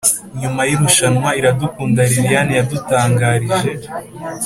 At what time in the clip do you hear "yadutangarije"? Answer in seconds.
2.59-3.69